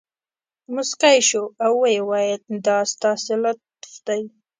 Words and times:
مسکی 0.73 1.17
شو 1.27 1.43
او 1.63 1.71
ویې 1.81 1.99
ویل 2.09 2.41
دا 2.65 2.77
ستاسې 2.93 3.33
لطف 3.43 3.93
دی. 4.07 4.21